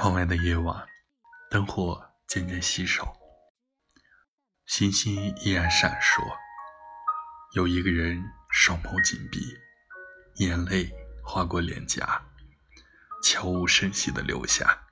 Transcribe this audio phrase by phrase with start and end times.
[0.00, 0.86] 窗外的夜晚，
[1.50, 3.16] 灯火渐渐稀少，
[4.64, 6.22] 星星依然闪烁。
[7.56, 9.40] 有一个人双眸紧闭，
[10.36, 10.88] 眼泪
[11.24, 12.22] 划过脸颊，
[13.24, 14.86] 悄无声息地流下。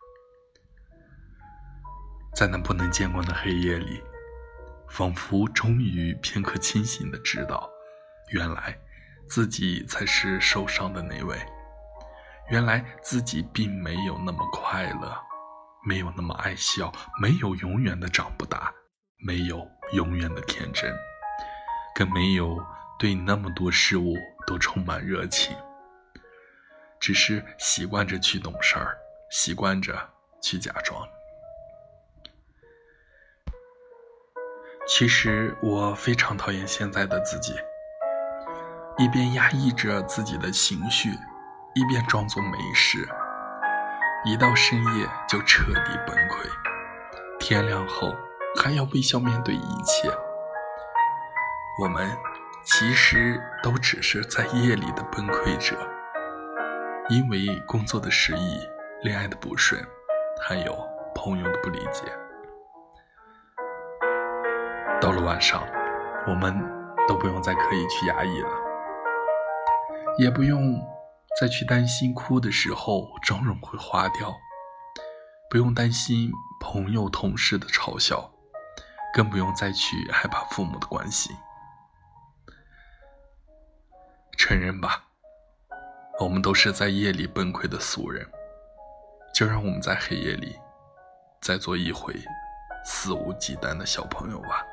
[2.34, 4.02] 在那不能见光的黑夜里，
[4.90, 7.70] 仿佛终于片刻清醒地知道，
[8.32, 8.76] 原来
[9.28, 11.38] 自己才是受伤的那位。
[12.48, 15.16] 原来自己并没有那么快乐，
[15.84, 18.72] 没有那么爱笑，没有永远的长不大，
[19.18, 20.94] 没有永远的天真，
[21.92, 22.56] 更没有
[22.98, 24.14] 对那么多事物
[24.46, 25.56] 都充满热情。
[27.00, 28.96] 只是习惯着去懂事儿，
[29.28, 29.98] 习惯着
[30.40, 31.06] 去假装。
[34.86, 37.54] 其实我非常讨厌现在的自己，
[38.98, 41.10] 一边压抑着自己的情绪。
[41.76, 43.06] 一边装作没事，
[44.24, 46.48] 一到深夜就彻底崩溃，
[47.38, 48.14] 天亮后
[48.58, 50.10] 还要微笑面对一切。
[51.82, 52.10] 我们
[52.64, 55.76] 其实都只是在夜里的崩溃者，
[57.10, 58.58] 因为工作的失意、
[59.02, 59.78] 恋爱的不顺，
[60.40, 60.74] 还有
[61.14, 62.04] 朋友的不理解。
[64.98, 65.62] 到了晚上，
[66.26, 66.58] 我们
[67.06, 68.48] 都不用再刻意去压抑了，
[70.16, 70.82] 也不用。
[71.40, 74.34] 再去担心哭的时候妆容会花掉，
[75.50, 78.32] 不用担心朋友同事的嘲笑，
[79.12, 81.36] 更不用再去害怕父母的关心。
[84.38, 85.04] 承认吧，
[86.20, 88.26] 我们都是在夜里崩溃的俗人，
[89.34, 90.56] 就让我们在黑夜里
[91.42, 92.14] 再做一回
[92.84, 94.64] 肆无忌惮的小朋友吧。